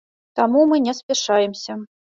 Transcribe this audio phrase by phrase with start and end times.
[0.39, 1.81] Таму мы не спяшаемся.